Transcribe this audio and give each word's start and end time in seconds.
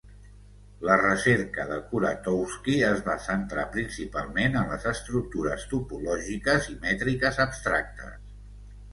La 0.89 0.93
recerca 0.99 1.65
de 1.71 1.75
Kuratowski 1.89 2.77
es 2.87 3.03
va 3.09 3.17
centrar 3.25 3.65
principalment 3.75 4.57
en 4.61 4.71
les 4.75 4.87
estructures 4.93 5.65
topològiques 5.75 6.71
i 6.73 6.79
mètriques 6.87 7.39
abstractes. 7.47 8.17